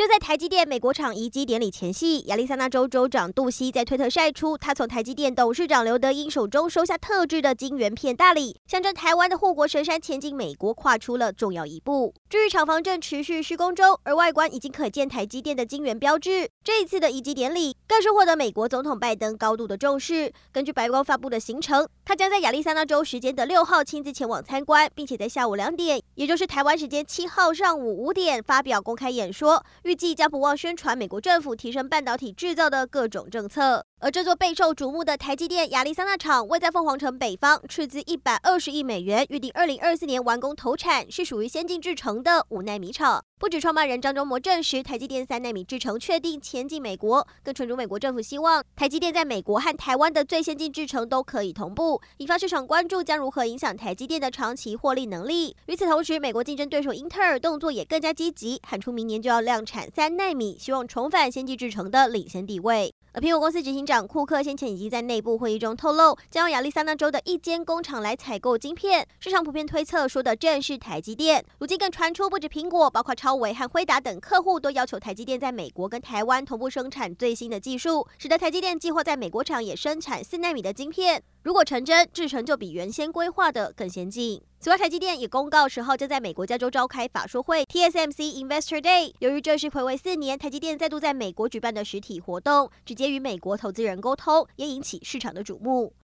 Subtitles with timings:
[0.00, 12.14] 就在台积电美国厂移机典礼前夕，亚利桑那州州长杜西在推特晒出他从台积电董事长刘德英手中收下特制的晶圆片大礼，象征台湾的护国神山前进美国跨出了重要一步。
[12.30, 16.48] 至于厂房正持续施工中，而外观已经可见台积电的晶圆标志。
[16.64, 20.32] 这一次的移机典礼更是获得美国总统拜登高度的重视。
[20.50, 29.62] 根据白宫发布的行程，他将在亚利桑那州时间的六号亲自前往参观，并且在下午两点，也就是台湾时间七号上午五点发表公开演说。
[29.90, 33.84] 预计将不忘宣传美国政府提升半导体制造的各种政策。
[34.02, 43.22] 而这座备受瞩目的台积电亚利桑那厂，位在凤凰城北方，斥资一百二十亿美元，预定二零二四年完工投产，是属于先进制程的五奈米厂。
[43.38, 55.54] 不止创办人张忠谋证实台积电三奈米制程确定前进美国，更传出美国政府希望台积电在美国和台湾的最先进制程都可以同步，引发市场关注将如何影响台积电的长期获利能力。
[55.66, 62.94] 与此同时，美国竞争对手英特尔动作也更加积极，喊出明年就要量产三奈米，希望重返先进制程的领先地位。
[63.12, 69.04] 而苹果公司执行长库克先前已经在内部会议中透露，将用亚利桑那州的一间工厂来采购晶片。
[69.18, 71.44] 市场普遍推测，说的正是台积电。
[71.58, 81.20] 如今更传出，不止苹果，包括超维和辉达等客户都要求台积电在美国跟台湾同步生产最新的技术，使得台积电计划在美国厂也生产四纳米的晶片。
[81.42, 84.42] 如果成真，制程就比原先规划的更先进。
[84.58, 89.14] 此外，台积电也公告十号将在美国加州召开法说会 （TSMC Investor Day）。
[89.20, 95.94] 由于这是睽违四年，台积电再度在美国举办的实体活动，直接与美国投资人沟通，也引起市场的瞩目。